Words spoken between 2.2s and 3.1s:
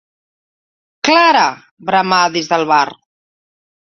des del bar—.